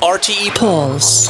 RTE 0.00 0.54
Pulse. 0.54 1.28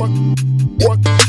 what, 0.00 0.08
what. 0.88 1.19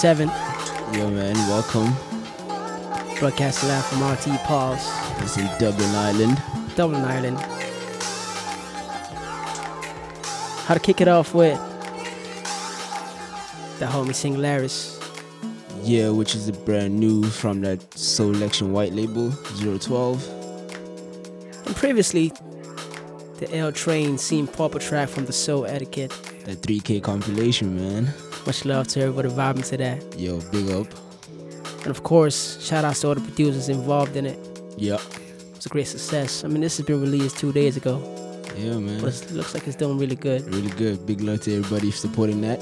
027 0.00 0.28
Yo, 0.98 1.08
man, 1.08 1.34
welcome. 1.48 1.92
broadcasting 3.20 3.68
live 3.68 3.84
from 3.86 3.98
RTE 3.98 4.36
Pulse, 4.44 4.84
This 5.20 5.38
is 5.38 5.48
Dublin 5.58 5.88
Island. 5.94 6.42
Dublin, 6.74 7.02
Ireland. 7.04 7.38
How 10.66 10.74
to 10.74 10.80
kick 10.80 11.00
it 11.00 11.06
off 11.06 11.32
with 11.32 11.56
the 13.78 13.86
homie 13.86 14.10
Singularis. 14.10 15.00
Yeah, 15.84 16.10
which 16.10 16.34
is 16.34 16.48
a 16.48 16.52
brand 16.52 16.98
new 16.98 17.22
from 17.22 17.60
that 17.60 17.96
Soul 17.96 18.34
Election 18.34 18.72
White 18.72 18.92
label, 18.94 19.30
012. 19.60 20.26
And 21.66 21.76
previously, 21.76 22.32
the 23.38 23.48
L 23.54 23.70
Train 23.70 24.18
Scene 24.18 24.48
Proper 24.48 24.80
track 24.80 25.08
from 25.08 25.26
the 25.26 25.32
Souletiquette. 25.32 26.10
That 26.46 26.62
3K 26.62 27.00
compilation, 27.02 27.76
man. 27.76 28.12
Much 28.46 28.64
love 28.64 28.86
to 28.88 29.00
everybody 29.00 29.28
vibing 29.30 29.66
to 29.68 29.76
that. 29.78 30.18
Yo, 30.18 30.40
big 30.50 30.70
up. 30.70 30.86
And 31.82 31.86
of 31.88 32.02
course, 32.02 32.62
shout 32.64 32.84
outs 32.84 33.00
to 33.00 33.08
all 33.08 33.14
the 33.14 33.20
producers 33.20 33.68
involved 33.68 34.16
in 34.16 34.26
it. 34.26 34.38
Yeah. 34.76 34.98
It's 35.54 35.66
a 35.66 35.68
great 35.68 35.86
success. 35.86 36.44
I 36.44 36.48
mean, 36.48 36.60
this 36.60 36.76
has 36.76 36.86
been 36.86 37.00
released 37.00 37.38
two 37.38 37.52
days 37.52 37.76
ago, 37.76 37.98
Yeah, 38.56 38.78
man. 38.78 39.00
but 39.00 39.14
it 39.14 39.30
looks 39.32 39.54
like 39.54 39.66
it's 39.66 39.76
doing 39.76 39.98
really 39.98 40.16
good. 40.16 40.42
Really 40.54 40.70
good. 40.70 41.06
Big 41.06 41.20
love 41.20 41.40
to 41.42 41.56
everybody 41.56 41.90
supporting 41.90 42.40
that. 42.42 42.60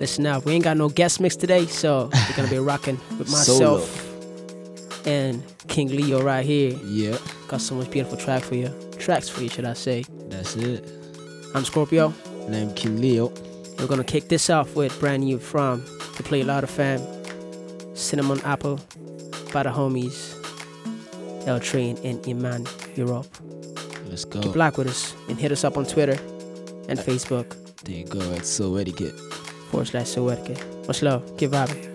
Listen 0.00 0.26
up, 0.26 0.44
we 0.44 0.52
ain't 0.52 0.64
got 0.64 0.76
no 0.76 0.88
guest 0.90 1.20
mix 1.20 1.36
today, 1.36 1.66
so 1.66 2.10
we're 2.12 2.36
gonna 2.36 2.50
be 2.50 2.58
rocking 2.72 3.00
with 3.18 3.30
myself 3.30 4.02
and 5.06 5.42
King 5.68 5.88
Leo 5.88 6.20
right 6.22 6.44
here. 6.44 6.76
Yeah, 6.84 7.16
Got 7.48 7.60
so 7.62 7.74
much 7.76 7.90
beautiful 7.90 8.18
track 8.18 8.42
for 8.42 8.56
you, 8.56 8.68
tracks 8.98 9.28
for 9.28 9.42
you, 9.42 9.48
should 9.48 9.64
I 9.64 9.72
say? 9.74 10.04
that's 10.28 10.54
it. 10.56 10.84
I'm 11.54 11.64
Scorpio. 11.64 12.12
And 12.46 12.54
I'm 12.54 12.74
King 12.74 13.00
Leo. 13.00 13.32
We're 13.78 13.86
gonna 13.86 14.04
kick 14.04 14.28
this 14.28 14.48
off 14.50 14.74
with 14.74 14.98
brand 15.00 15.24
new 15.24 15.38
from 15.38 15.84
the 16.16 16.22
Play 16.22 16.42
Louder 16.42 16.66
fam, 16.66 17.00
Cinnamon 17.94 18.40
Apple, 18.44 18.80
by 19.52 19.62
the 19.62 19.70
homies, 19.70 20.34
L 21.46 21.60
Train 21.60 21.98
and 22.04 22.26
Iman 22.26 22.66
Europe. 22.94 23.26
Let's 24.08 24.24
go. 24.24 24.40
Keep 24.40 24.52
black 24.52 24.76
with 24.78 24.88
us 24.88 25.14
and 25.28 25.38
hit 25.38 25.52
us 25.52 25.62
up 25.64 25.76
on 25.76 25.84
Twitter 25.84 26.18
and 26.88 26.98
uh, 26.98 27.02
Facebook 27.02 27.54
There 27.84 27.96
you 27.96 28.04
go. 28.06 28.20
It's 28.32 28.58
Souletiquette. 28.58 29.18
forward 29.70 29.86
slash 29.88 30.06
souletiquette. 30.14 30.86
Much 30.88 31.02
love. 31.02 31.36
Keep 31.36 31.50
vibing. 31.50 31.85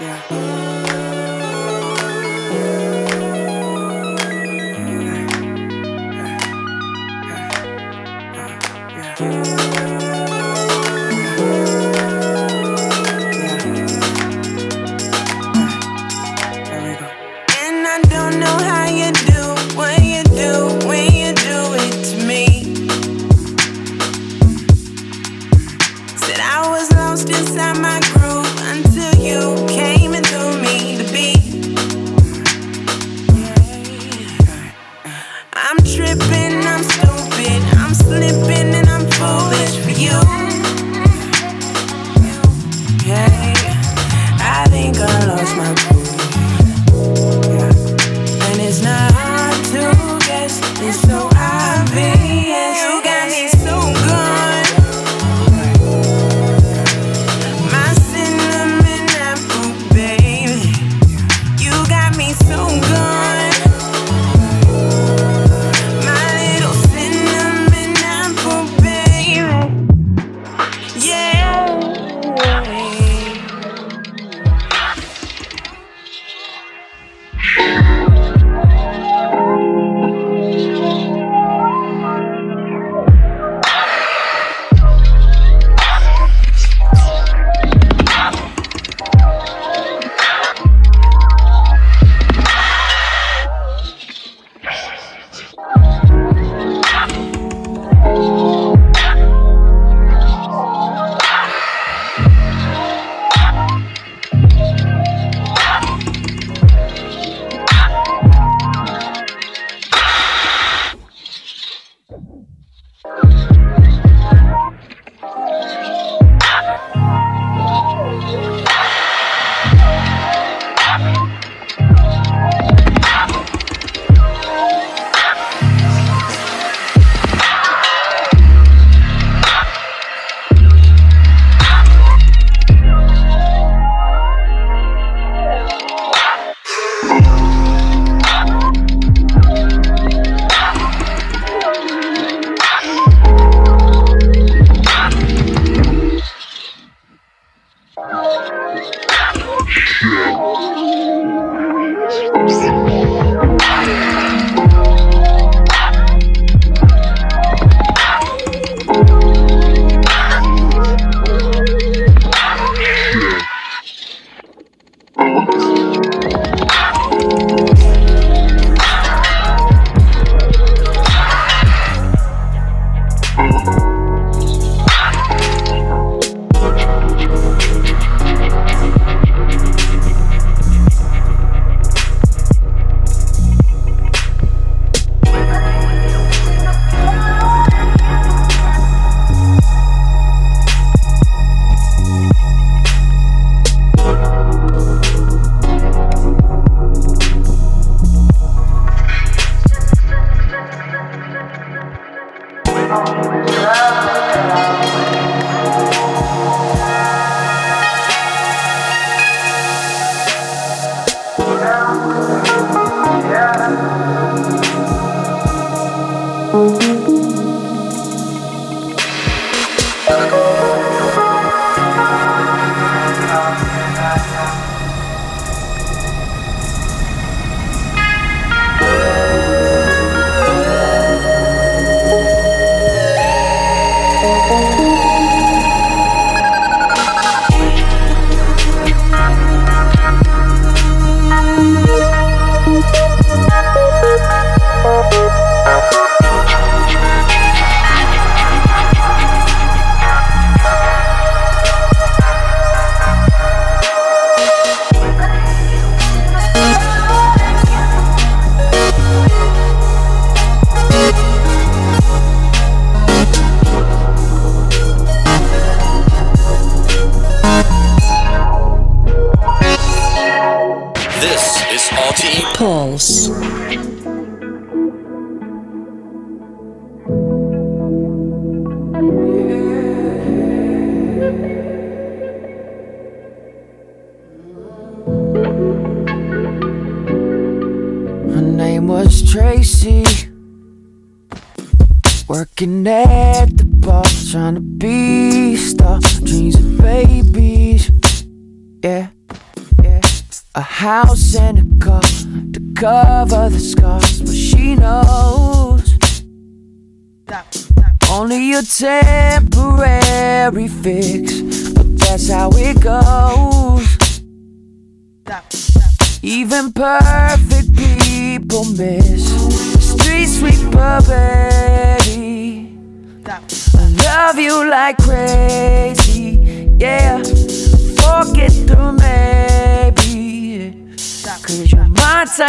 Yeah. 0.00 1.19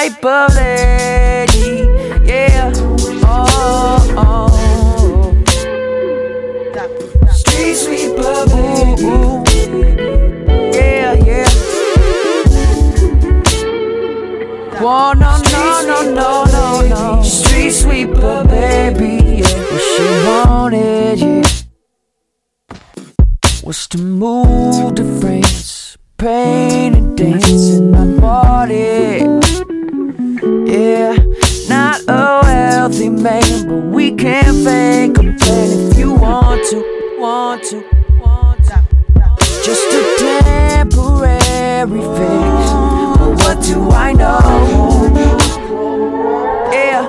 Type 0.01 0.25
of 0.25 0.55
lady, 0.55 1.86
yeah. 2.25 2.72
Oh, 3.24 4.15
oh. 4.17 4.50
Street 7.31 7.75
sweeper, 7.75 8.46
baby. 8.48 9.12
Yeah, 10.75 11.13
yeah. 11.13 11.50
Whoa, 14.81 15.13
no, 15.13 15.31
no, 15.51 15.63
no, 15.86 15.98
no, 16.13 16.46
no, 16.46 16.81
no. 16.88 17.22
Street 17.22 17.72
sweeper, 17.72 18.43
baby. 18.46 19.12
Yeah, 19.41 19.58
what 19.72 19.81
she 19.91 20.05
wanted, 20.25 21.20
yeah. 21.20 21.48
Was 23.63 23.88
to 23.89 23.98
move 24.00 24.96
to 24.96 25.03
France, 25.20 25.98
paint 26.17 26.96
and 26.96 27.15
dance, 27.15 27.71
Yeah, 30.81 31.15
not 31.69 32.01
a 32.07 32.41
wealthy 32.41 33.09
man, 33.09 33.67
but 33.69 33.83
we 33.95 34.15
can 34.15 34.65
fake 34.65 35.15
a 35.15 35.38
plan 35.38 35.91
if 35.91 35.95
you 35.95 36.11
want 36.11 36.65
to, 36.71 36.77
want 37.19 37.63
to, 37.65 37.83
want 38.19 38.63
to. 38.65 38.83
Just 39.63 39.93
a 39.93 40.01
temporary 40.17 42.01
fix. 42.17 42.71
But 43.19 43.31
what 43.41 43.61
do 43.63 43.91
I 43.91 44.13
know? 44.13 44.39
Yeah, 46.73 47.05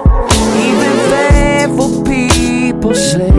even 0.68 0.94
faithful 1.08 2.04
people 2.04 2.94
slip. 2.94 3.32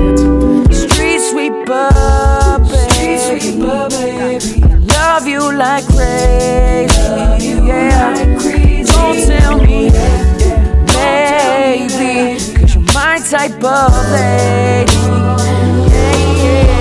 Street 0.73 1.19
sweeper, 1.29 2.57
baby. 2.71 4.61
Love 4.87 5.27
you 5.27 5.55
like 5.55 5.85
crazy. 5.85 7.03
Yeah, 7.67 8.15
don't 8.83 9.27
tell 9.27 9.57
me 9.59 9.91
Cause 12.13 12.75
you're 12.75 12.84
my 12.93 13.17
type 13.17 13.63
of 13.63 13.91
lady. 14.12 14.93
Yeah, 15.89 16.13
yeah. 16.43 16.77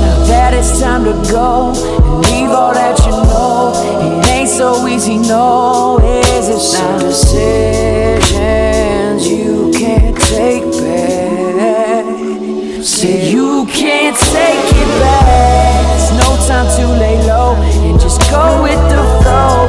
Now 0.00 0.18
that 0.26 0.54
it's 0.54 0.78
time 0.80 1.02
to 1.04 1.14
go 1.28 1.72
and 1.74 2.22
leave 2.26 2.50
all 2.50 2.72
that 2.72 2.96
you 3.00 3.10
know. 3.10 3.72
It 4.22 4.28
ain't 4.28 4.48
so 4.48 4.86
easy, 4.86 5.18
no, 5.18 5.98
is 5.98 6.48
it? 6.48 6.60
Some 6.60 7.00
decisions 7.00 8.30
you 9.26 9.72
can't 9.76 10.16
take 10.16 10.62
back. 10.78 12.04
Say 12.84 13.32
you 13.32 13.66
can't 13.66 14.16
take 14.16 14.74
it 14.78 14.90
back. 15.02 15.98
There's 15.98 16.12
no 16.22 16.36
time 16.46 16.68
to 16.78 16.86
lay 17.00 17.18
low 17.26 17.56
and 17.56 17.98
just 17.98 18.20
go 18.30 18.62
with 18.62 18.80
the 18.94 19.02
flow. 19.18 19.68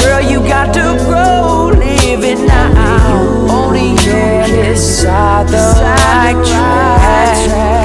Girl, 0.00 0.22
you 0.22 0.40
got 0.48 0.72
to 0.72 0.96
grow, 1.04 1.72
live 1.76 2.24
it 2.24 2.38
now. 2.46 2.97
Decide 4.68 5.48
the 5.48 5.56
right 5.80 6.34
track. 6.44 7.77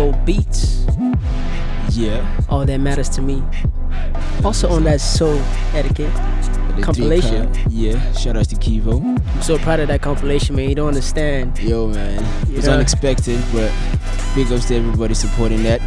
From 0.00 0.24
Beats. 0.24 0.86
Yeah, 1.90 2.24
All 2.48 2.64
that 2.64 2.78
matters 2.78 3.10
to 3.10 3.20
me. 3.20 3.42
Also 4.42 4.70
on 4.70 4.84
that 4.84 4.98
soul 4.98 5.38
etiquette. 5.74 6.10
The 6.76 6.82
compilation. 6.82 7.52
3 7.52 7.64
Yeah, 7.68 8.12
shout 8.12 8.34
out 8.34 8.46
to 8.48 8.56
Kivo. 8.56 9.02
I'm 9.02 9.42
so 9.42 9.58
proud 9.58 9.80
of 9.80 9.88
that 9.88 10.00
compilation, 10.00 10.56
man. 10.56 10.70
You 10.70 10.74
don't 10.74 10.88
understand. 10.88 11.58
Yo, 11.58 11.88
man. 11.88 12.24
You 12.48 12.56
It's 12.56 12.66
know? 12.66 12.72
unexpected, 12.74 13.38
but 13.52 13.70
big 14.34 14.50
ups 14.50 14.68
to 14.68 14.76
everybody 14.76 15.12
supporting 15.12 15.62
that. 15.64 15.80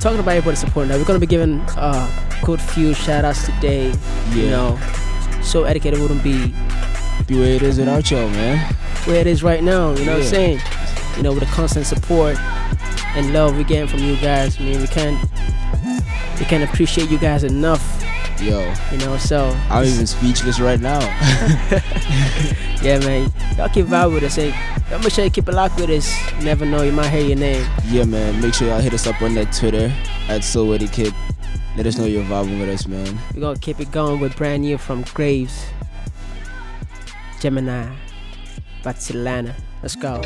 Talking 0.00 0.20
about 0.20 0.30
everybody 0.36 0.56
supporting 0.56 0.92
that, 0.92 0.98
we're 0.98 1.04
gonna 1.04 1.18
be 1.18 1.26
giving 1.26 1.60
uh 1.76 2.08
good 2.42 2.58
few 2.62 2.94
shout 2.94 3.26
outs 3.26 3.44
today. 3.44 3.92
You 4.32 4.48
know, 4.48 4.78
Souletiquette 5.42 6.00
wouldn't 6.00 6.22
be 6.22 6.54
Be 7.26 7.34
where 7.38 7.52
it 7.54 7.62
is 7.62 7.76
without 7.78 8.10
y'all, 8.10 8.30
man. 8.30 8.74
where 9.04 9.16
it 9.20 9.26
is 9.26 9.42
right 9.42 9.62
now. 9.62 9.92
You 9.94 10.06
know 10.06 10.12
what 10.12 10.22
I'm 10.22 10.26
saying? 10.28 10.60
You 11.18 11.22
know, 11.24 11.32
with 11.32 11.40
the 11.40 11.46
constant 11.54 11.84
support 11.84 12.38
and 13.14 13.32
love 13.32 13.56
we're 13.56 13.64
getting 13.64 13.88
from 13.88 14.00
you 14.00 14.16
guys. 14.16 14.58
I 14.60 14.64
mean, 14.64 14.80
we 14.80 14.86
can't 14.86 15.18
we 16.38 16.44
can't 16.46 16.64
appreciate 16.68 17.10
you 17.10 17.18
guys 17.18 17.44
enough. 17.44 17.98
Yo, 18.40 18.74
You 18.90 18.98
know, 18.98 19.16
so 19.18 19.56
I'm 19.70 19.84
even 19.84 20.06
speechless 20.06 20.58
right 20.58 20.80
now. 20.80 20.98
yeah, 22.82 22.98
man. 22.98 23.32
Y'all 23.56 23.68
keep 23.68 23.86
vibe 23.86 24.14
with 24.14 24.24
us. 24.24 24.34
Hey, 24.34 24.48
y'all 24.90 24.98
make 24.98 25.12
sure 25.12 25.24
you 25.24 25.30
keep 25.30 25.46
it 25.48 25.54
locked 25.54 25.78
with 25.78 25.90
us. 25.90 26.10
You 26.38 26.44
never 26.46 26.64
know, 26.66 26.82
you 26.82 26.90
might 26.90 27.08
hear 27.10 27.20
your 27.24 27.36
name. 27.36 27.64
yeah, 27.86 28.04
man. 28.04 28.40
Make 28.40 28.54
sure 28.54 28.66
y'all 28.66 28.80
hit 28.80 28.94
us 28.94 29.06
up 29.06 29.22
on 29.22 29.34
that 29.34 29.52
Twitter 29.52 29.92
at 30.28 30.40
Souletiquette. 30.40 31.14
Let 31.76 31.86
us 31.86 31.96
know 31.96 32.04
you're 32.06 32.24
vibing 32.24 32.58
with 32.58 32.68
us, 32.68 32.86
man. 32.88 33.16
We're 33.34 33.40
gonna 33.42 33.58
keep 33.58 33.78
it 33.78 33.92
going 33.92 34.18
with 34.18 34.36
brand 34.36 34.62
new 34.62 34.76
from 34.76 35.02
Graves, 35.14 35.64
Gemini, 37.40 37.94
Batsilana. 38.82 39.54
Let's 39.82 39.94
go. 39.94 40.20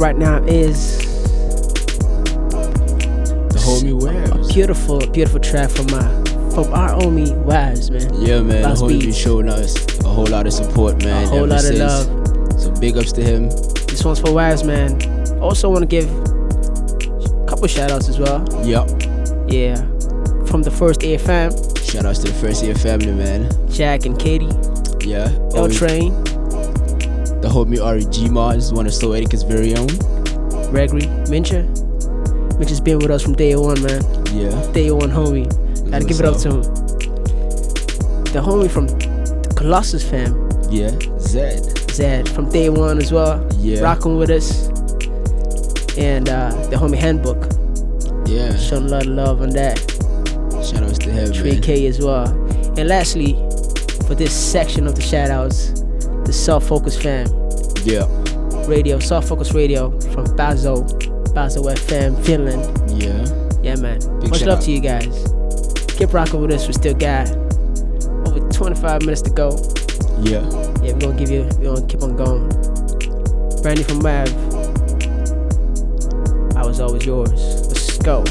Right 0.00 0.16
now 0.16 0.42
is 0.44 0.98
The 3.52 3.58
homie 3.60 3.92
a 3.92 4.34
Waves. 4.36 4.52
beautiful, 4.54 4.98
beautiful 5.08 5.40
track 5.40 5.70
from 5.70 5.86
my 5.86 6.02
from 6.54 6.72
our 6.74 6.90
homie 6.90 7.36
Waz, 7.44 7.90
man. 7.90 8.12
Yeah, 8.14 8.40
man. 8.40 8.62
The 8.62 8.68
Last 8.68 8.82
homie 8.82 9.00
been 9.00 9.12
showing 9.12 9.48
us 9.48 9.76
a 10.00 10.08
whole 10.08 10.26
lot 10.26 10.46
of 10.46 10.52
support, 10.52 10.98
man. 11.04 11.24
a 11.24 11.26
whole 11.28 11.46
lot 11.46 11.64
of 11.64 11.74
love. 11.76 12.60
So 12.60 12.70
big 12.80 12.96
ups 12.96 13.12
to 13.12 13.22
him. 13.22 13.48
This 13.88 14.04
one's 14.04 14.18
for 14.20 14.32
Waz, 14.32 14.64
man. 14.64 15.00
Also 15.40 15.68
want 15.70 15.82
to 15.82 15.86
give 15.86 16.08
a 16.10 17.46
couple 17.46 17.66
shout 17.68 17.90
outs 17.90 18.08
as 18.08 18.18
well. 18.18 18.42
Yep. 18.64 18.88
Yeah. 19.48 19.76
From 20.46 20.62
the 20.62 20.70
first 20.70 21.04
air 21.04 21.18
fam, 21.18 21.52
Shout 21.76 22.04
outs 22.06 22.18
to 22.20 22.28
the 22.30 22.34
first 22.34 22.64
family, 22.82 23.12
man. 23.12 23.48
Jack 23.70 24.04
and 24.06 24.18
Katie, 24.18 24.48
Yeah. 25.00 25.30
L 25.54 25.68
Train, 25.68 26.12
The 27.42 27.48
homie 27.48 27.82
Ari 27.82 28.04
G 28.10 28.28
Mars, 28.28 28.72
one 28.72 28.86
of 28.86 28.92
Souletiquette's 28.92 29.42
very 29.44 29.74
own. 29.76 29.88
Gregory, 30.70 31.02
Mincha. 31.30 31.64
Minch 32.58 32.68
has 32.68 32.80
been 32.80 32.98
with 32.98 33.10
us 33.10 33.22
from 33.22 33.34
day 33.34 33.56
one, 33.56 33.80
man. 33.82 34.02
Yeah. 34.34 34.72
Day 34.72 34.90
one 34.90 35.10
homie. 35.10 35.48
Gotta 35.90 36.04
give 36.04 36.20
it 36.20 36.26
up 36.26 36.36
to 36.40 36.50
him. 36.50 36.62
The 38.32 38.40
homie 38.40 38.70
from 38.70 38.86
the 38.86 39.54
Colossus 39.56 40.08
fam, 40.08 40.48
Yeah. 40.70 40.90
Zed. 41.18 41.90
Zed, 41.90 42.28
from 42.28 42.50
day 42.50 42.68
one 42.68 42.98
as 42.98 43.10
well. 43.12 43.48
Yeah. 43.58 43.80
Rocking 43.80 44.16
with 44.18 44.30
us. 44.30 44.68
And 45.96 46.28
uh, 46.28 46.50
the 46.68 46.76
homie 46.76 46.96
handbook. 46.98 47.48
Yeah. 48.28 48.54
Showing 48.56 48.84
a 48.84 48.88
lot 48.88 49.06
of 49.06 49.12
love 49.12 49.40
on 49.42 49.50
that. 49.50 49.78
Shout 50.64 50.82
outs 50.82 50.98
to 50.98 51.10
him, 51.10 51.32
Trey 51.32 51.52
man. 51.52 51.62
K 51.62 51.86
as 51.86 51.98
well. 52.00 52.28
And 52.78 52.86
lastly, 52.88 53.32
for 54.06 54.14
this 54.14 54.32
section 54.34 54.86
of 54.86 54.94
the 54.94 55.00
shout 55.02 55.30
outs, 55.30 55.79
the 56.30 56.34
Self 56.34 56.68
Focus 56.68 56.96
fam. 56.96 57.26
Yeah. 57.82 58.06
Radio, 58.68 59.00
Self 59.00 59.26
Focus 59.26 59.52
Radio 59.52 59.90
from 60.14 60.26
Bazo, 60.36 60.86
Bazo 61.34 61.64
FM, 61.74 62.24
Finland. 62.24 62.62
Yeah. 63.02 63.26
Yeah, 63.64 63.74
man. 63.74 63.98
Big 64.20 64.30
Much 64.30 64.42
love 64.44 64.58
out. 64.58 64.64
to 64.64 64.70
you 64.70 64.78
guys. 64.80 65.08
Keep 65.98 66.14
rocking 66.14 66.40
with 66.40 66.52
us. 66.52 66.68
We 66.68 66.74
still 66.74 66.94
got 66.94 67.28
over 68.28 68.48
25 68.52 69.02
minutes 69.02 69.22
to 69.22 69.30
go. 69.30 69.50
Yeah. 70.20 70.46
Yeah, 70.84 70.92
we're 70.92 71.00
gonna 71.00 71.18
give 71.18 71.30
you, 71.30 71.48
we're 71.58 71.74
gonna 71.74 71.86
keep 71.88 72.00
on 72.04 72.14
going. 72.14 72.48
Brandy 73.62 73.82
from 73.82 73.98
Mav. 73.98 74.28
I 76.56 76.64
was 76.64 76.78
always 76.78 77.04
yours. 77.04 77.32
Let's 77.66 77.98
go. 77.98 78.22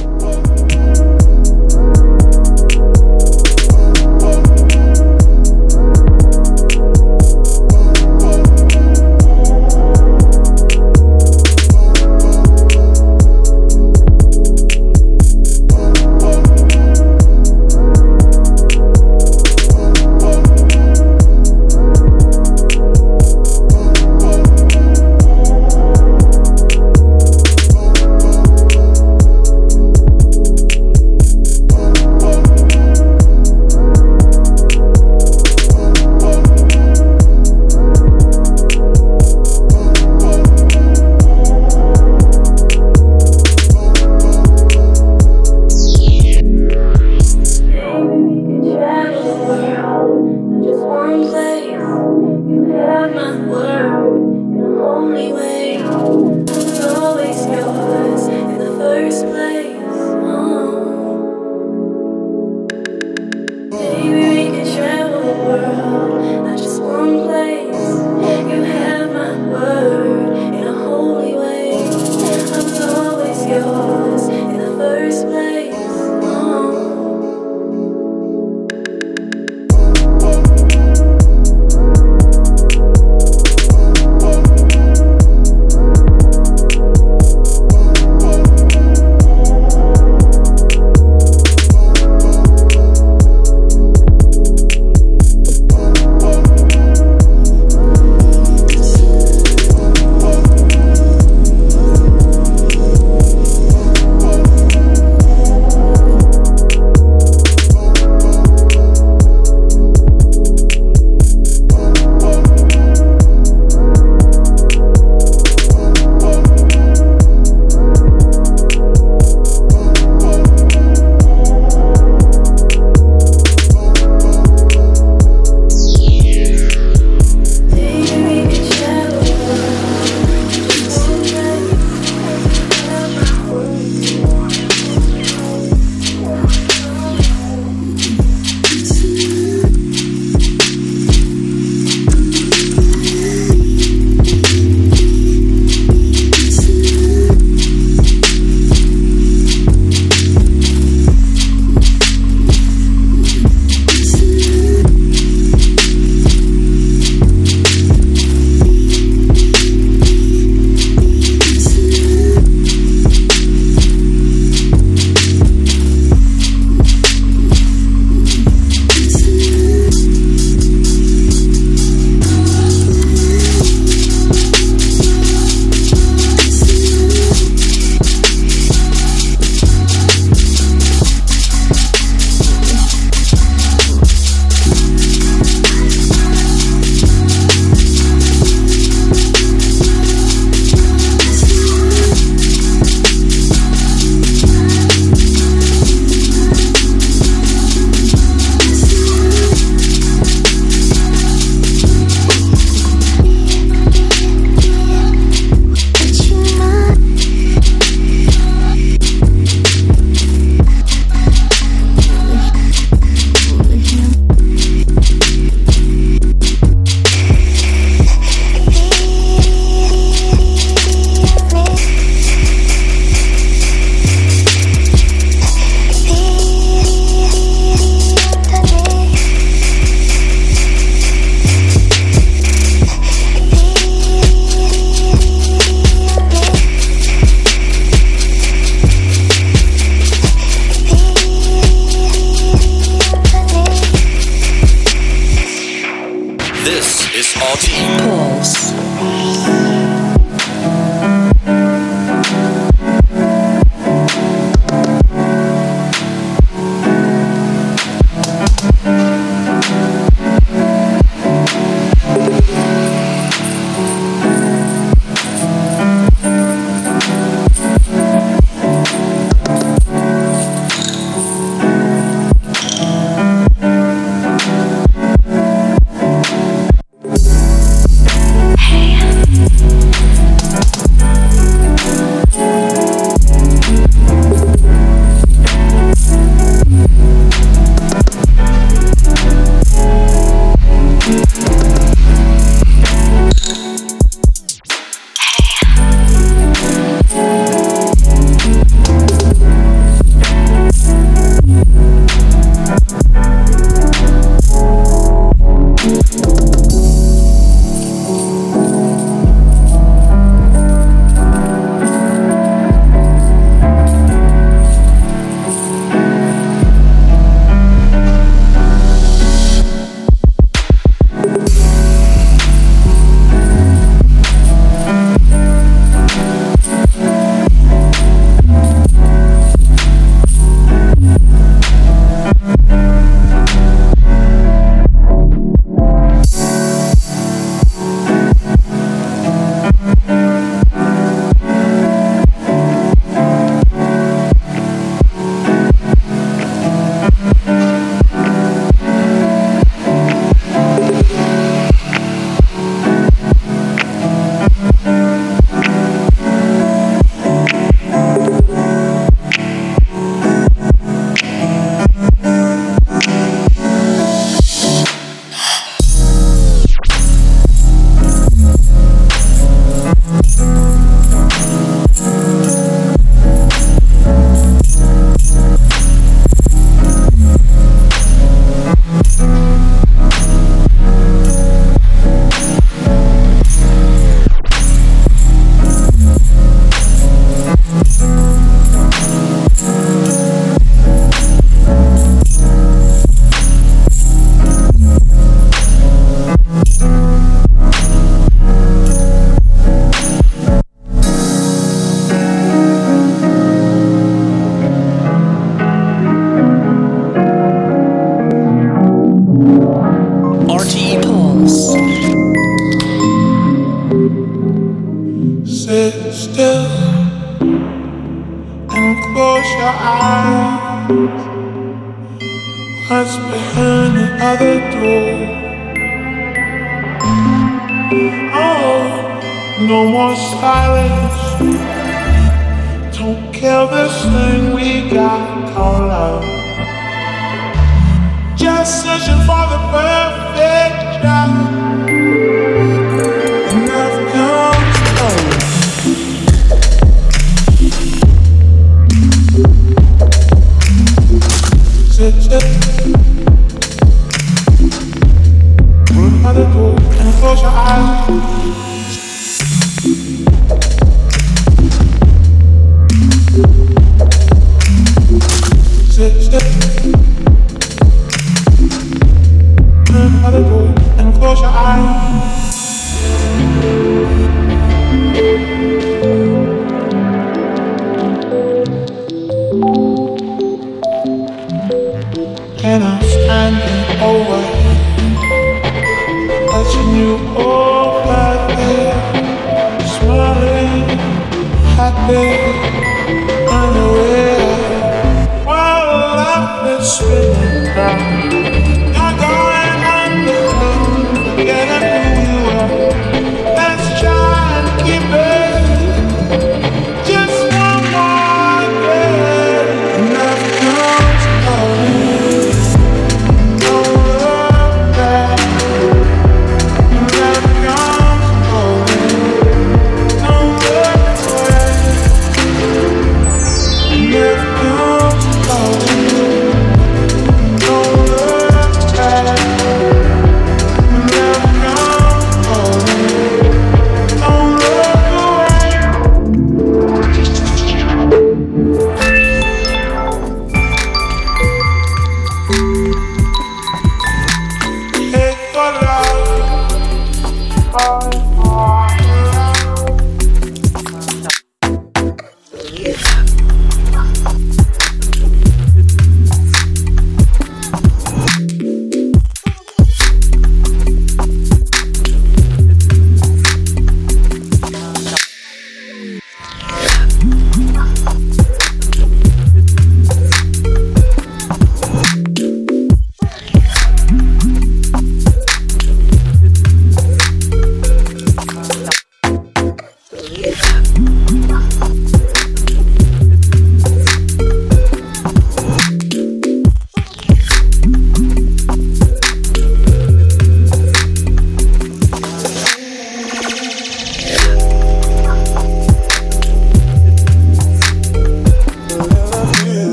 Spinning 496.90 498.79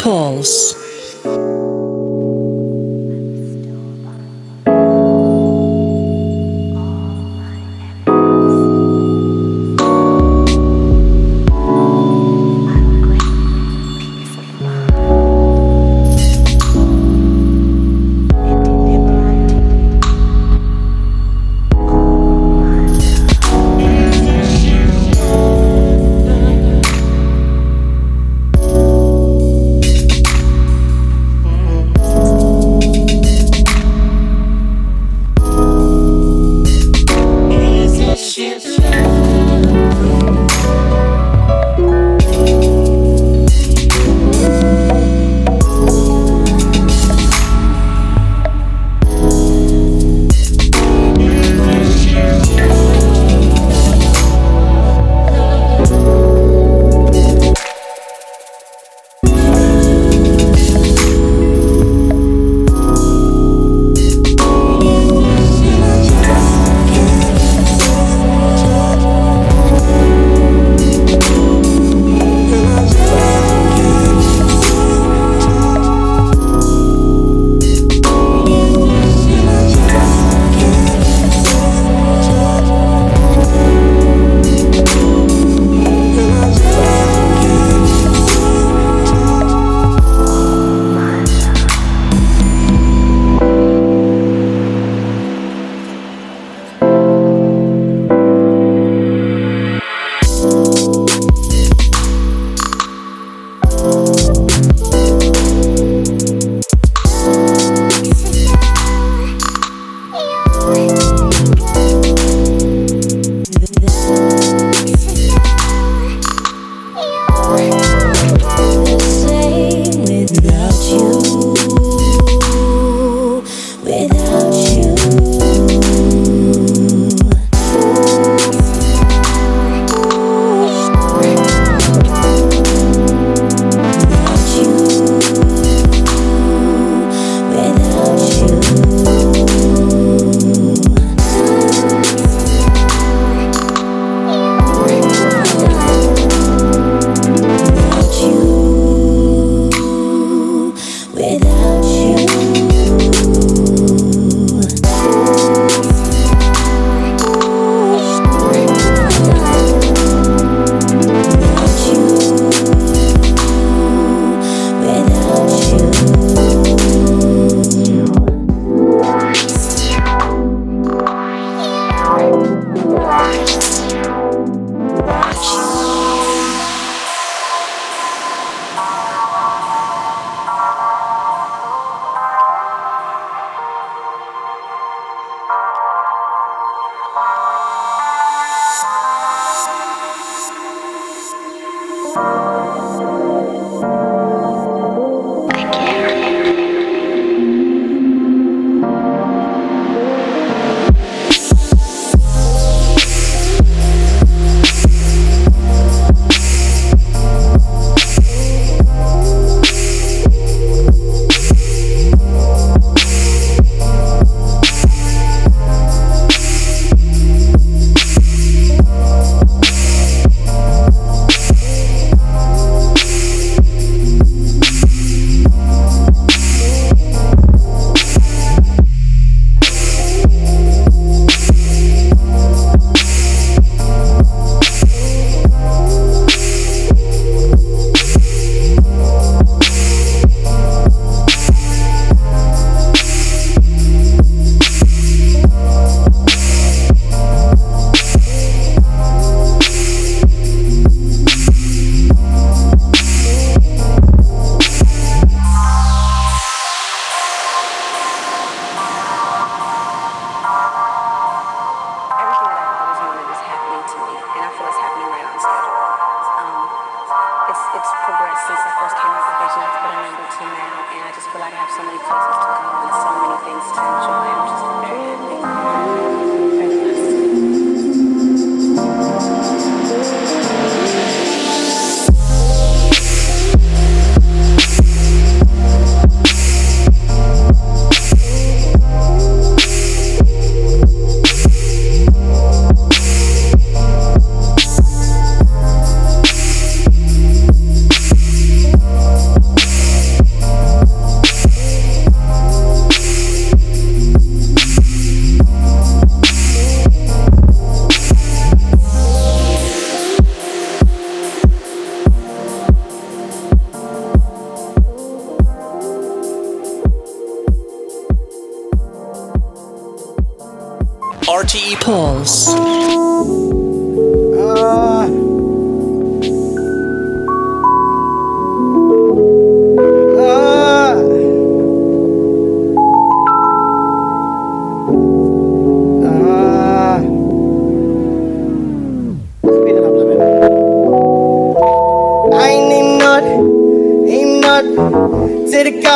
Pulse. 0.00 0.79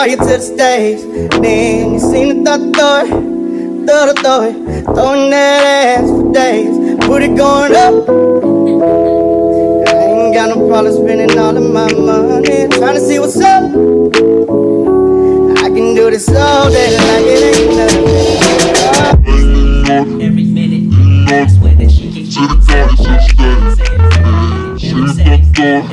They 0.04 0.10
you 0.10 0.16
to 0.18 0.24
the 0.24 0.38
stage. 0.38 1.00
Then 1.40 1.94
you 1.94 1.98
seen 1.98 2.44
the 2.44 2.58
thought, 2.76 3.08
thought, 3.86 4.18
thought, 4.18 4.52
throwing 4.84 5.30
that 5.30 5.64
ass 5.64 6.10
for 6.10 6.30
days. 6.30 6.76
Put 7.06 7.22
it 7.22 7.34
going 7.34 7.72
up. 7.72 7.94
I 9.88 9.96
ain't 9.96 10.34
got 10.34 10.48
no 10.54 10.68
problem 10.68 10.92
spending 10.92 11.38
all 11.38 11.56
of 11.56 11.64
my 11.72 11.90
money. 11.94 12.68
Trying 12.68 12.96
to 12.96 13.00
see 13.00 13.18
what's 13.18 13.40
up. 13.40 13.64
I 15.64 15.70
can 15.72 15.94
do 15.94 16.10
this 16.10 16.28
all 16.28 16.68
day 16.68 16.98
like 16.98 17.24
it 17.24 17.56
ain't 17.56 17.72
nothing. 17.74 18.14
Every 20.20 20.44
minute, 20.44 21.32
I 21.32 21.46
swear 21.46 21.74
that 21.76 21.90
she 21.90 22.12
keeps 22.12 22.38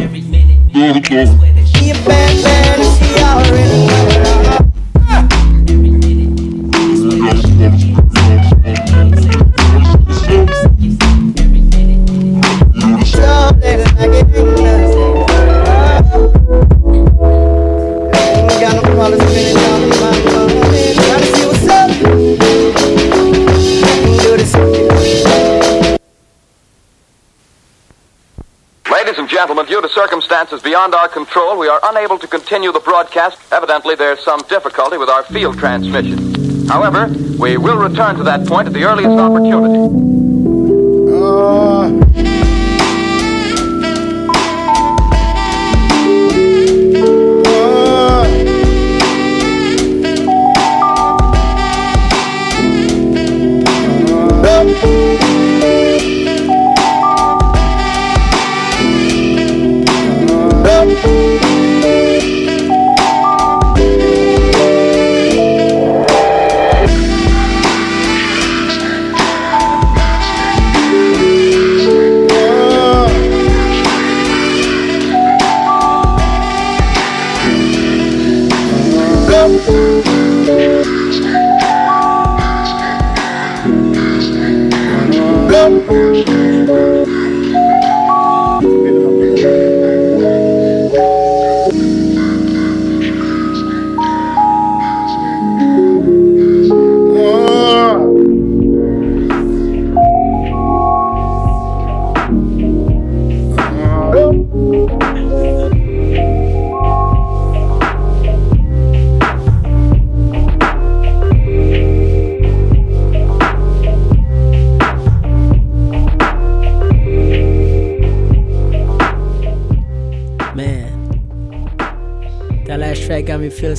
Every 0.01 0.21
minute, 0.21 0.75
I 0.75 1.25
swear 1.25 1.53
that 1.53 1.65
She 1.65 1.91
a 1.91 1.93
bad, 2.03 2.43
bad, 2.43 2.79
and 2.79 2.91
she 2.99 3.07
already 3.23 3.90
circumstances 30.41 30.63
beyond 30.63 30.95
our 30.95 31.07
control, 31.07 31.57
we 31.57 31.67
are 31.67 31.79
unable 31.83 32.17
to 32.17 32.27
continue 32.27 32.71
the 32.71 32.79
broadcast. 32.79 33.37
Evidently, 33.51 33.95
there's 33.95 34.23
some 34.23 34.39
difficulty 34.49 34.97
with 34.97 35.09
our 35.09 35.23
field 35.25 35.57
transmission. 35.59 36.67
However, 36.67 37.07
we 37.37 37.57
will 37.57 37.77
return 37.77 38.15
to 38.15 38.23
that 38.23 38.47
point 38.47 38.67
at 38.67 38.73
the 38.73 38.83
earliest 38.83 39.19
opportunity. 39.19 39.89
Man, 41.11 42.30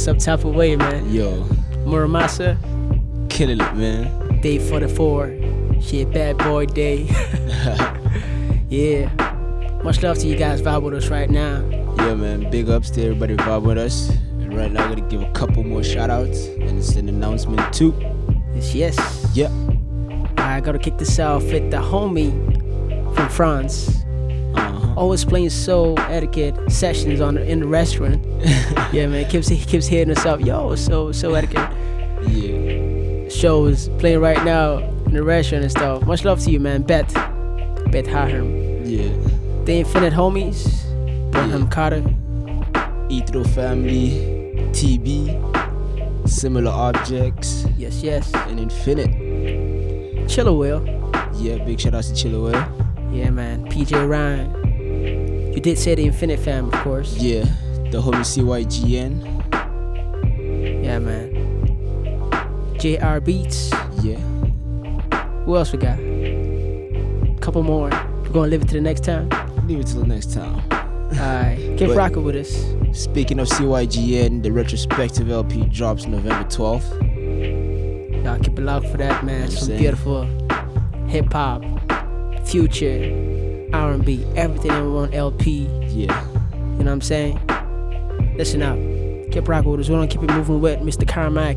some 0.02 0.18
type 0.18 0.44
of 0.44 0.54
way, 0.54 0.74
man. 0.74 1.08
Yo, 1.12 1.44
Muramasa, 1.86 2.58
killing 3.30 3.60
it, 3.60 3.74
man. 3.74 4.40
day 4.40 4.58
44. 4.58 5.32
Shit, 5.80 6.12
bad 6.12 6.38
boy 6.38 6.66
day. 6.66 7.04
yeah. 8.68 9.08
Much 9.84 10.02
love 10.02 10.18
to 10.18 10.26
you 10.26 10.36
guys 10.36 10.60
vibe 10.60 10.82
with 10.82 10.94
us 10.94 11.08
right 11.08 11.30
now. 11.30 11.64
Yeah, 11.98 12.14
man. 12.14 12.50
Big 12.50 12.68
ups 12.68 12.90
to 12.90 13.02
everybody 13.02 13.36
vibing 13.36 13.62
with 13.62 13.78
us. 13.78 14.10
And 14.10 14.56
right 14.56 14.70
now, 14.72 14.84
I'm 14.84 14.94
gonna 14.94 15.08
give 15.08 15.22
a 15.22 15.30
couple 15.32 15.62
more 15.62 15.82
shout 15.84 16.10
outs. 16.10 16.46
And 16.46 16.78
it's 16.78 16.96
an 16.96 17.08
announcement, 17.08 17.72
too. 17.72 17.94
Yes, 18.54 18.74
yes. 18.74 19.30
Yeah. 19.34 19.50
I 20.36 20.60
gotta 20.60 20.78
kick 20.78 20.98
this 20.98 21.18
off 21.18 21.44
with 21.44 21.70
the 21.70 21.76
homie 21.78 22.32
from 23.14 23.28
France. 23.28 24.01
Always 25.02 25.24
playing 25.24 25.48
Souletiquette 25.48 26.70
sessions 26.70 27.20
on 27.20 27.36
in 27.36 27.58
the 27.58 27.66
restaurant. 27.66 28.24
yeah, 28.92 29.08
man. 29.08 29.28
Keeps 29.28 29.48
he 29.48 29.58
keeps 29.58 29.88
hitting 29.88 30.16
us 30.16 30.24
up. 30.24 30.38
Yo, 30.40 30.76
so 30.76 31.08
Souletiquette 31.08 31.72
Yeah. 32.28 33.28
shows 33.28 33.88
playing 33.98 34.20
right 34.20 34.40
now 34.44 34.78
in 35.06 35.14
the 35.14 35.24
restaurant 35.24 35.64
and 35.64 35.72
stuff. 35.72 36.06
Much 36.06 36.24
love 36.24 36.38
to 36.44 36.52
you, 36.52 36.60
man. 36.60 36.82
Bet, 36.82 37.12
Bet 37.90 38.06
Hahem. 38.06 38.84
Yeah. 38.86 39.08
The 39.64 39.80
Infinite 39.80 40.12
Homies, 40.12 40.70
Bonham 41.32 41.66
Carter. 41.68 42.04
Ethro 43.10 43.42
Family, 43.42 44.10
TB, 44.70 46.28
Similar 46.28 46.70
Objects, 46.70 47.66
Yes, 47.76 48.04
yes. 48.04 48.32
and 48.46 48.60
Infinite. 48.60 50.28
Chiller 50.28 50.52
Will. 50.52 50.80
Yeah, 51.34 51.58
big 51.64 51.80
shout 51.80 51.92
outs 51.96 52.08
to 52.10 52.14
Chillaway. 52.14 52.54
Yeah, 53.12 53.30
man. 53.30 53.66
PJ 53.66 54.08
Ryan. 54.08 54.61
You 55.54 55.60
did 55.60 55.78
say 55.78 55.94
the 55.94 56.04
Infinite 56.04 56.40
Fam, 56.40 56.72
of 56.72 56.74
course. 56.80 57.16
Yeah, 57.18 57.44
the 57.90 58.00
homie 58.00 58.24
CYGN. 58.24 59.42
Yeah, 60.82 60.98
man. 60.98 61.32
JR 62.78 63.20
Beats. 63.20 63.70
Yeah. 64.02 64.16
Who 65.44 65.56
else 65.56 65.70
we 65.72 65.78
got? 65.78 65.98
Couple 67.42 67.62
more. 67.62 67.90
We're 68.22 68.30
gonna 68.30 68.48
live 68.48 68.62
it 68.62 68.68
to 68.68 68.74
the 68.74 68.80
next 68.80 69.04
time. 69.04 69.28
Leave 69.66 69.80
it 69.80 69.88
till 69.88 70.00
the 70.00 70.06
next 70.06 70.32
time. 70.32 70.62
Alright. 71.12 71.58
Keep 71.78 71.90
rocking 71.90 72.24
with 72.24 72.36
us. 72.36 72.50
Speaking 72.98 73.38
of 73.38 73.48
CYGN, 73.48 74.42
the 74.42 74.50
retrospective 74.52 75.30
LP 75.30 75.66
drops 75.66 76.06
November 76.06 76.48
12th. 76.48 78.24
Y'all 78.24 78.38
keep 78.38 78.58
it 78.58 78.62
locked 78.62 78.86
for 78.86 78.96
that, 78.96 79.24
man. 79.24 79.50
Some 79.50 79.76
beautiful 79.76 80.24
hip 81.08 81.32
hop, 81.32 81.62
future, 82.46 83.00
R&B, 83.72 84.24
everything 84.36 84.70
in 84.72 84.94
one 84.94 85.12
LP. 85.14 85.66
Yeah. 85.88 86.24
You 86.32 86.58
know 86.58 86.76
what 86.76 86.88
I'm 86.88 87.00
saying? 87.00 87.40
Listen 88.36 88.62
up. 88.62 88.76
Keep 89.32 89.48
rocking 89.48 89.70
with 89.70 89.80
us. 89.80 89.88
We're 89.88 89.96
gonna 89.96 90.06
keep 90.08 90.22
it 90.22 90.30
moving 90.32 90.60
with 90.60 90.80
Mr. 90.80 91.06
Carmack. 91.08 91.56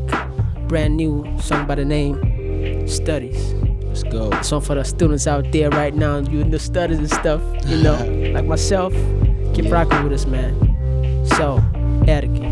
Brand 0.68 0.96
new 0.96 1.24
song 1.40 1.66
by 1.66 1.74
the 1.76 1.84
name 1.84 2.88
Studies. 2.88 3.54
Let's 3.84 4.02
go. 4.04 4.30
Song 4.42 4.60
for 4.60 4.74
the 4.74 4.84
students 4.84 5.26
out 5.26 5.50
there 5.52 5.70
right 5.70 5.94
now, 5.94 6.18
you 6.18 6.40
in 6.40 6.50
the 6.50 6.58
studies 6.58 6.98
and 6.98 7.10
stuff, 7.10 7.40
you 7.66 7.82
know, 7.82 7.96
like 8.34 8.44
myself. 8.46 8.92
Keep 9.54 9.66
Yeah. 9.66 9.72
rocking 9.72 10.02
with 10.04 10.12
us, 10.12 10.26
man. 10.26 10.54
So, 11.36 11.62
etiquette. 12.06 12.45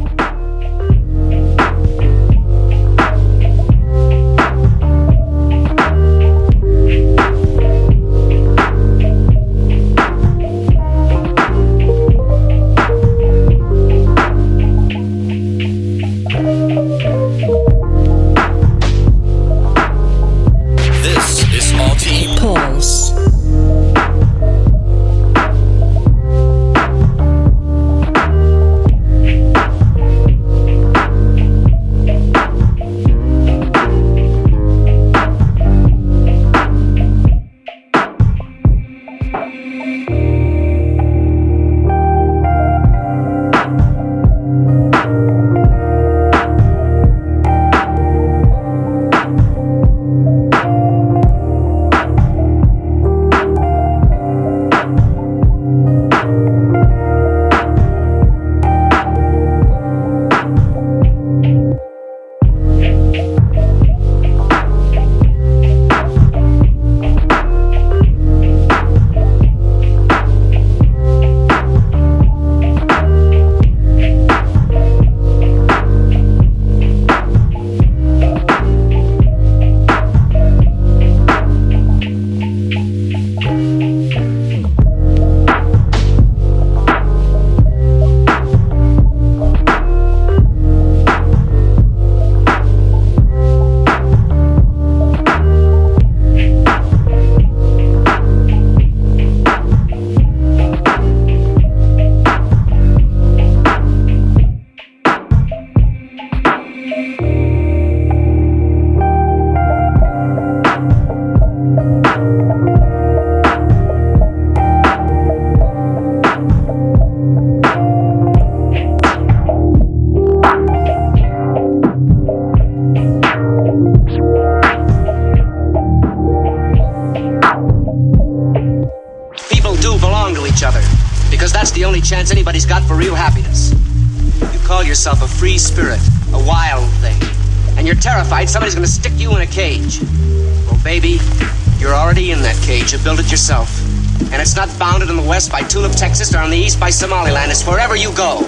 Bounded 144.84 145.08
in 145.08 145.16
the 145.16 145.22
west 145.22 145.50
by 145.50 145.62
Tulip, 145.62 145.92
Texas, 145.92 146.34
or 146.34 146.40
on 146.40 146.50
the 146.50 146.58
east 146.58 146.78
by 146.78 146.90
Somaliland. 146.90 147.50
It's 147.50 147.66
wherever 147.66 147.96
you 147.96 148.14
go. 148.14 148.40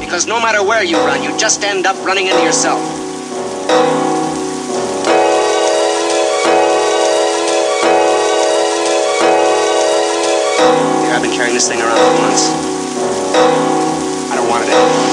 Because 0.00 0.26
no 0.26 0.40
matter 0.40 0.60
where 0.60 0.82
you 0.82 0.96
run, 0.96 1.22
you 1.22 1.30
just 1.38 1.62
end 1.62 1.86
up 1.86 1.94
running 2.04 2.26
into 2.26 2.42
yourself. 2.42 2.80
Here, 11.04 11.14
I've 11.14 11.22
been 11.22 11.30
carrying 11.30 11.54
this 11.54 11.68
thing 11.68 11.80
around 11.80 11.96
for 11.96 12.22
months. 12.22 12.50
I 14.32 14.34
don't 14.34 14.48
want 14.48 14.64
it 14.64 14.70
anymore. 14.70 15.07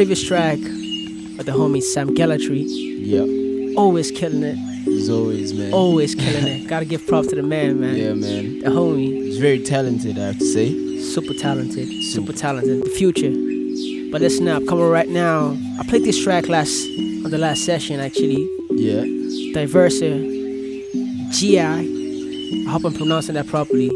Previous 0.00 0.26
track 0.26 0.58
with 0.60 1.44
the 1.44 1.52
homie 1.52 1.82
Sam 1.82 2.14
Gellaitry. 2.14 2.64
Yeah. 2.66 3.76
Always 3.78 4.10
killing 4.10 4.42
it. 4.42 4.56
As 4.88 5.10
always, 5.10 5.52
man. 5.52 5.74
Always 5.74 6.14
killing 6.14 6.46
it. 6.46 6.66
Gotta 6.70 6.86
give 6.86 7.06
props 7.06 7.28
to 7.28 7.36
the 7.36 7.42
man, 7.42 7.78
man. 7.78 7.96
Yeah, 7.96 8.14
man. 8.14 8.60
The 8.60 8.70
homie. 8.70 9.12
He's 9.24 9.36
very 9.36 9.62
talented, 9.62 10.16
I 10.16 10.28
have 10.28 10.38
to 10.38 10.44
say. 10.46 11.02
Super 11.02 11.34
talented. 11.34 11.86
Super 12.14 12.32
talented. 12.32 12.82
The 12.82 12.88
future. 12.88 13.28
But 14.10 14.22
listen 14.22 14.48
up, 14.48 14.66
coming 14.66 14.88
right 14.88 15.06
now. 15.06 15.54
I 15.78 15.86
played 15.86 16.04
this 16.04 16.24
track 16.24 16.48
last 16.48 16.86
on 17.22 17.30
the 17.30 17.36
last 17.36 17.66
session 17.66 18.00
actually. 18.00 18.48
Yeah. 18.70 19.02
Diversa. 19.52 20.08
GI. 21.30 21.58
I 22.66 22.70
hope 22.70 22.86
I'm 22.86 22.94
pronouncing 22.94 23.34
that 23.34 23.48
properly. 23.48 23.88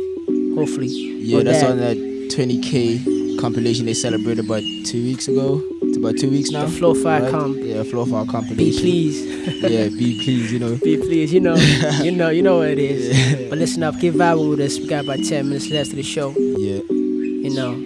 Hopefully. 0.55 0.88
Yeah, 0.88 1.38
Or 1.38 1.44
that's 1.44 1.62
that. 1.62 1.70
on 1.70 1.78
that 1.78 1.96
20k 1.96 3.40
compilation 3.40 3.86
they 3.86 3.94
celebrated 3.94 4.44
about 4.44 4.62
two 4.84 5.02
weeks 5.02 5.28
ago. 5.28 5.62
It's 5.95 6.03
about 6.03 6.18
two 6.18 6.28
weeks 6.28 6.51
now. 6.51 6.64
The 6.64 6.72
Flow 6.72 6.92
Fire 6.92 7.22
right? 7.22 7.30
comp. 7.30 7.57
Yeah, 7.61 7.84
Flow 7.84 8.05
Fire 8.05 8.24
Be 8.57 8.76
please. 8.76 9.24
yeah, 9.62 9.86
be 9.86 10.20
please, 10.24 10.51
you 10.51 10.59
know. 10.59 10.76
Be 10.82 10.97
please, 10.97 11.32
you 11.32 11.38
know, 11.38 11.55
you 12.03 12.11
know, 12.11 12.30
you 12.30 12.42
know 12.42 12.59
what 12.59 12.70
it 12.70 12.80
is. 12.80 13.49
But 13.49 13.59
listen 13.59 13.84
up, 13.84 14.01
keep 14.01 14.14
vibing 14.14 14.51
with 14.51 14.59
us. 14.59 14.76
We 14.76 14.88
got 14.88 15.05
about 15.05 15.20
10 15.22 15.49
minutes 15.49 15.70
left 15.70 15.90
of 15.90 15.97
the 15.97 16.03
show. 16.03 16.30
Yeah. 16.30 16.80
You 16.90 17.55
know, 17.55 17.76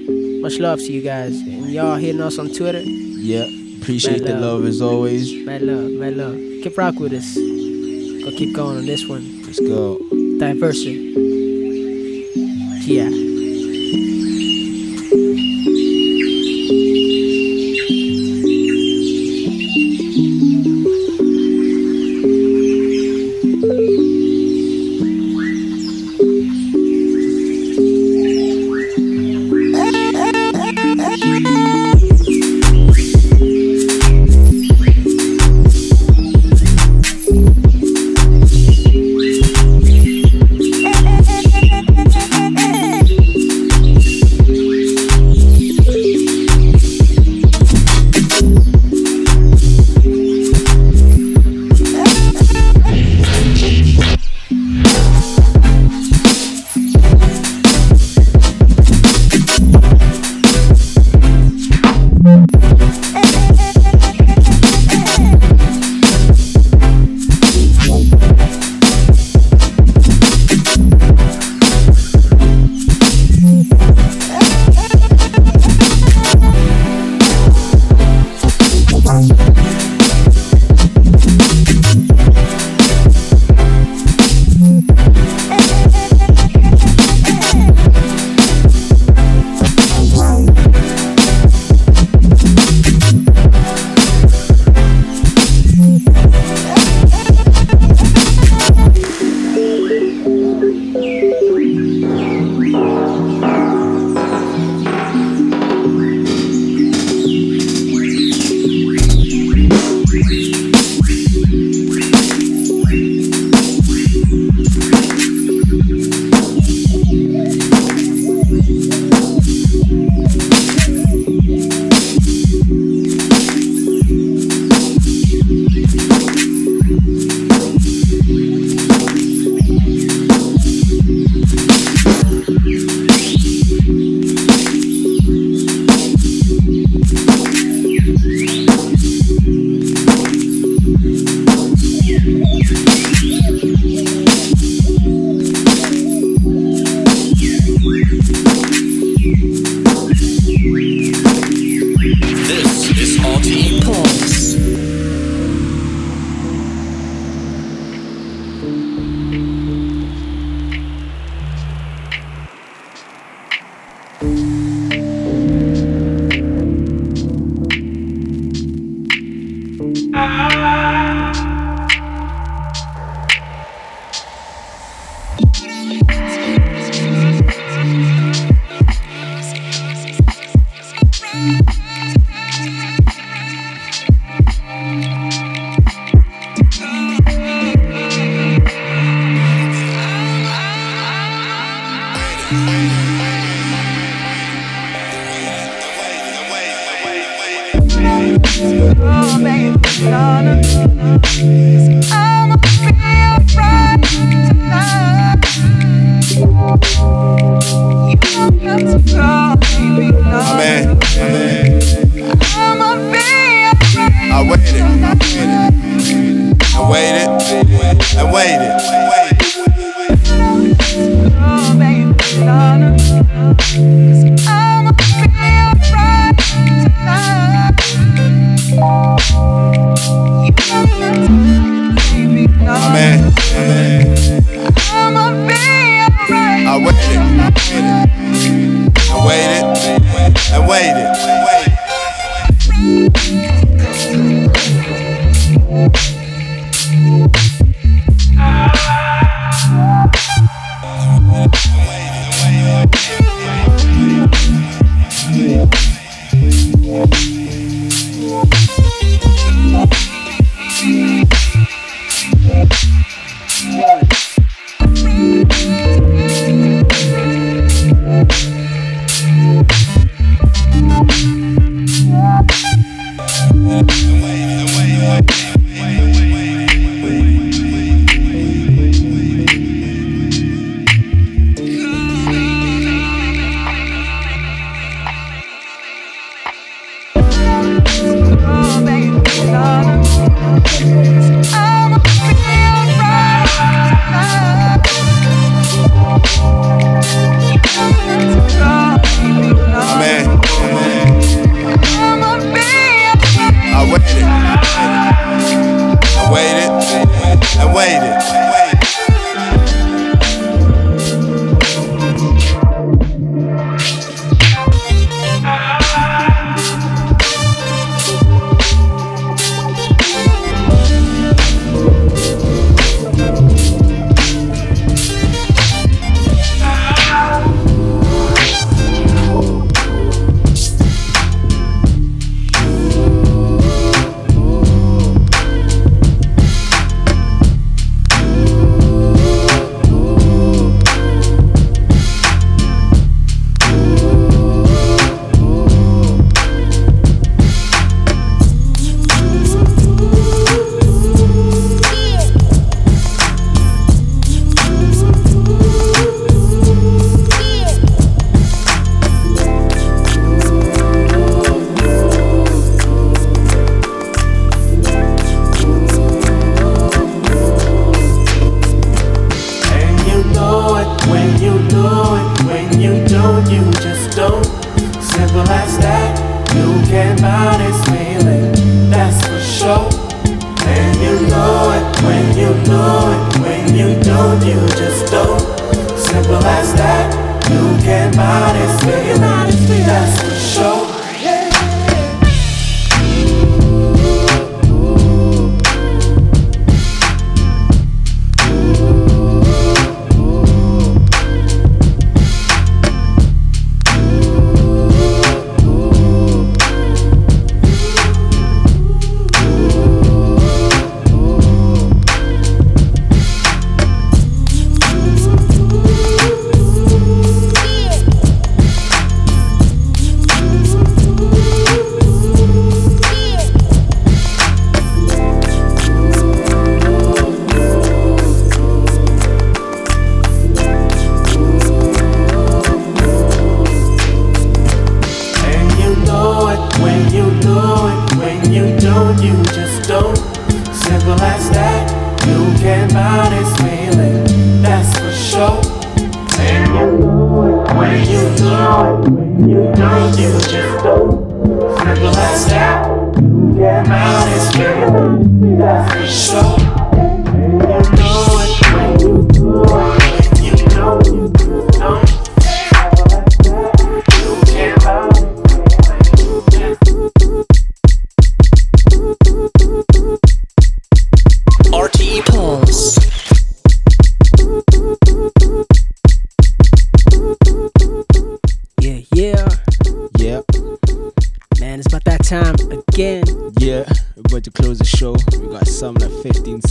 much 0.40 0.58
love 0.58 0.78
to 0.78 0.90
you 0.90 1.02
guys. 1.02 1.38
And 1.38 1.66
y'all 1.70 1.96
hitting 1.96 2.22
us 2.22 2.38
on 2.38 2.48
Twitter. 2.48 2.80
Yeah. 2.80 3.46
Appreciate 3.82 4.22
Mad 4.22 4.36
the 4.36 4.40
love 4.40 4.64
as 4.64 4.80
always. 4.80 5.44
Mad 5.44 5.60
love, 5.60 5.90
mad 5.90 6.16
love. 6.16 6.34
Keep 6.62 6.78
rock 6.78 6.94
with 6.94 7.12
us. 7.12 7.34
Gonna 7.34 8.34
keep 8.38 8.56
going 8.56 8.78
on 8.78 8.86
this 8.86 9.06
one. 9.06 9.42
Let's 9.42 9.60
go. 9.60 9.98
Diversity. 10.38 11.12
Yeah. 12.86 13.10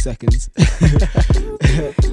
Seconds. 0.07 0.49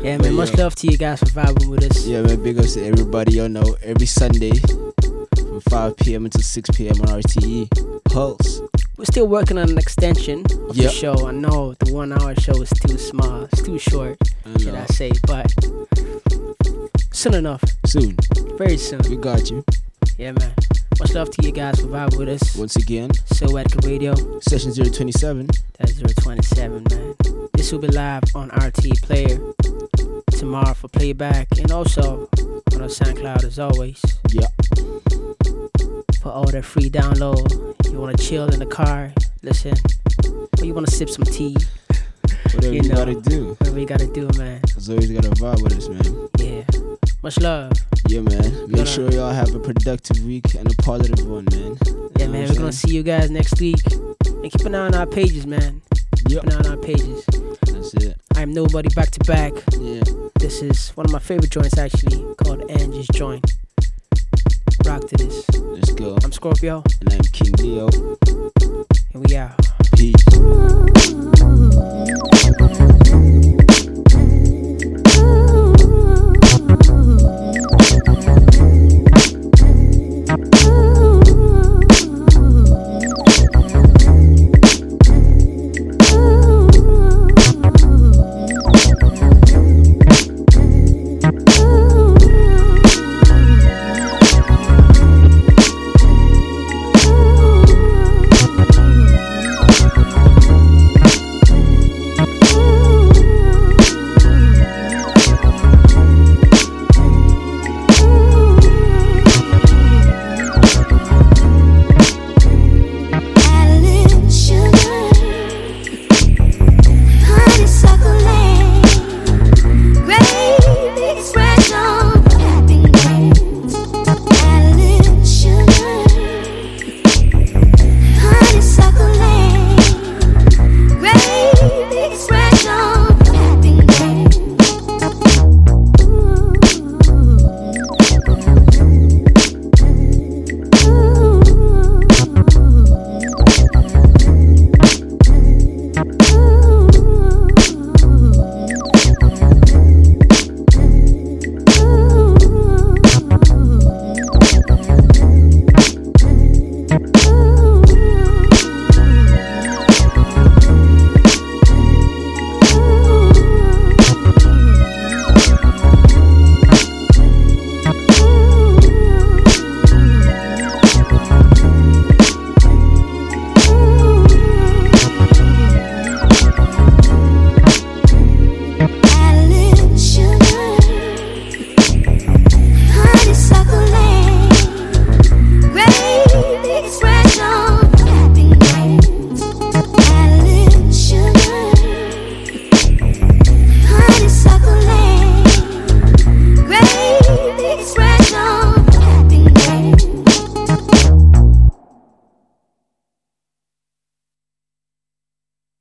Yeah, 0.02 0.18
man, 0.18 0.34
much 0.34 0.50
yeah. 0.50 0.64
love 0.64 0.74
to 0.76 0.86
you 0.90 0.98
guys 0.98 1.20
for 1.20 1.26
vibing 1.26 1.70
with 1.70 1.84
us. 1.90 2.04
Yeah, 2.06 2.20
man. 2.20 2.42
Big 2.42 2.58
ups 2.58 2.74
to 2.74 2.84
everybody. 2.84 3.36
You 3.36 3.48
know, 3.48 3.76
every 3.82 4.04
Sunday 4.06 4.52
from 5.38 5.60
5 5.70 5.96
p.m. 5.96 6.26
until 6.26 6.42
6 6.42 6.70
p.m. 6.76 7.00
on 7.00 7.06
RTE 7.22 8.04
Pulse. 8.12 8.60
We're 8.98 9.06
still 9.06 9.26
working 9.26 9.56
on 9.56 9.70
an 9.70 9.78
extension 9.78 10.44
of 10.68 10.76
Yep. 10.76 10.86
the 10.86 10.88
show. 10.90 11.26
I 11.26 11.30
know 11.32 11.72
the 11.80 11.94
one 11.94 12.12
hour 12.12 12.34
show 12.38 12.60
is 12.60 12.68
too 12.70 12.98
small, 12.98 13.44
it's 13.44 13.62
too 13.62 13.78
short, 13.78 14.18
I 14.44 14.58
should. 14.60 14.74
I 14.74 14.84
say, 14.86 15.10
but 15.26 15.50
soon 17.12 17.34
enough, 17.34 17.64
Soon, 17.86 18.16
very 18.58 18.76
soon. 18.76 19.00
we 19.08 19.16
got 19.16 19.50
you. 19.50 19.64
Yeah, 20.18 20.32
man. 20.32 20.54
Much 21.00 21.12
love 21.14 21.30
to 21.30 21.44
you 21.44 21.50
guys 21.52 21.80
for 21.80 21.88
vibing 21.88 22.18
with 22.18 22.28
us. 22.28 22.56
Once 22.56 22.76
again, 22.76 23.10
Souletiquette 23.10 23.86
Radio, 23.86 24.14
session 24.40 24.72
027. 24.72 25.48
that's 25.78 26.00
027, 26.22 26.84
man. 26.90 27.14
This 27.54 27.72
will 27.72 27.80
be 27.80 27.88
live 27.88 28.22
on 28.34 28.50
RTE 28.50 29.02
Player 29.02 29.38
tomorrow 30.30 30.74
for 30.74 30.88
playback 30.88 31.48
and 31.58 31.72
also 31.72 32.28
on 32.74 32.80
our 32.82 32.88
SoundCloud 32.88 33.44
as 33.44 33.58
always. 33.58 34.00
Yeah. 34.30 34.46
For 36.22 36.30
all 36.30 36.46
that 36.50 36.64
free 36.64 36.88
download, 36.90 37.90
you 37.90 37.98
want 37.98 38.16
to 38.16 38.22
chill 38.24 38.46
in 38.48 38.60
the 38.60 38.66
car, 38.66 39.12
listen, 39.42 39.74
or 40.60 40.64
you 40.64 40.74
want 40.74 40.86
to 40.86 40.92
sip 40.94 41.10
some 41.10 41.24
tea, 41.24 41.56
Whatever 42.54 42.72
You 42.74 42.82
you, 42.82 42.88
know. 42.88 42.94
gotta 42.94 43.20
do. 43.20 43.54
whatever 43.58 43.80
you 43.80 43.86
gotta 43.86 44.06
do, 44.06 44.28
man. 44.38 44.60
As 44.76 44.88
always, 44.88 45.10
gotta 45.10 45.30
vibe 45.30 45.62
with 45.62 45.76
us, 45.76 45.88
man. 45.88 46.28
Yeah. 46.38 46.62
Much 47.24 47.40
love. 47.40 47.72
Yeah, 48.06 48.20
man. 48.20 48.70
Make 48.70 48.86
sure 48.86 49.10
y'all 49.10 49.32
have 49.32 49.54
a 49.54 49.58
productive 49.58 50.22
week 50.26 50.52
and 50.56 50.70
a 50.70 50.76
positive 50.82 51.26
one, 51.26 51.46
man. 51.52 51.78
Yeah, 52.18 52.26
man. 52.26 52.48
We're 52.50 52.54
gonna 52.54 52.70
see 52.70 52.94
you 52.94 53.02
guys 53.02 53.30
next 53.30 53.58
week. 53.58 53.80
And 54.26 54.52
keep 54.52 54.60
an 54.66 54.74
eye 54.74 54.86
on 54.88 54.94
our 54.94 55.06
pages, 55.06 55.46
man. 55.46 55.80
Keep 56.28 56.32
Yep. 56.32 56.42
an 56.44 56.52
eye 56.52 56.56
on 56.56 56.66
our 56.66 56.76
pages. 56.76 57.24
That's 57.66 57.94
it. 57.94 58.20
I'm 58.36 58.52
nobody 58.52 58.90
back 58.94 59.10
to 59.12 59.20
back. 59.20 59.54
Yeah. 59.80 60.02
This 60.38 60.60
is 60.60 60.90
one 60.90 61.06
of 61.06 61.12
my 61.12 61.18
favorite 61.18 61.50
joints 61.50 61.78
actually, 61.78 62.22
called 62.44 62.70
Angie's 62.70 63.08
Joint. 63.14 63.42
Rock 64.84 65.08
to 65.08 65.16
this. 65.16 65.48
Let's 65.58 65.92
go. 65.92 66.18
I'm 66.22 66.30
Scorpio, 66.30 66.82
And 67.00 67.14
I'm 67.14 67.20
King 67.32 67.52
Leo. 67.58 67.88
and 69.14 69.26
we 69.26 69.34
out. 69.34 69.58
Peace. 69.96 70.22